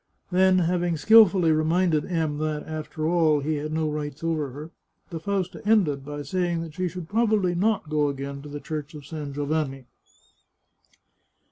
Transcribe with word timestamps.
Then, 0.31 0.57
having 0.57 0.97
skilfully 0.97 1.51
reminded 1.51 2.07
M 2.11 2.39
that, 2.39 2.63
after 2.67 3.07
all, 3.07 3.39
he 3.41 3.57
had 3.57 3.71
no 3.71 3.87
rights 3.87 4.23
over 4.23 4.49
her, 4.49 4.71
the 5.11 5.19
Fausta 5.19 5.61
ended 5.63 6.03
by 6.03 6.23
saying 6.23 6.61
that 6.63 6.73
she 6.73 6.87
should 6.87 7.07
probably 7.07 7.53
not 7.53 7.87
go 7.87 8.07
again 8.07 8.41
to 8.41 8.49
the 8.49 8.59
Church 8.59 8.95
of 8.95 9.05
San 9.05 9.31
Giovanni. 9.31 9.85